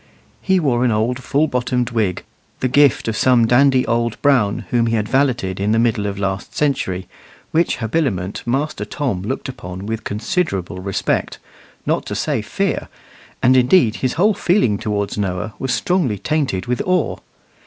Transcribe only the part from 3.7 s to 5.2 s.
old Brown whom he had